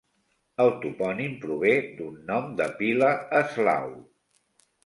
[0.63, 3.13] El topònim prové d'un nom de pila
[3.43, 3.97] eslau.